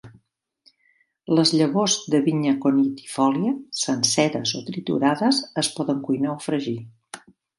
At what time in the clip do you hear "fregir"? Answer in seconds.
6.49-6.77